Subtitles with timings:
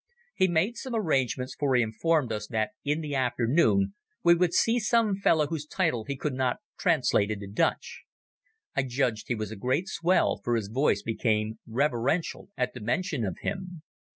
[0.33, 3.93] He made some arrangements, for he informed us that in the afternoon
[4.23, 8.01] we would see some fellow whose title he could not translate into Dutch.
[8.75, 13.23] I judged he was a great swell, for his voice became reverential at the mention
[13.23, 13.83] of him.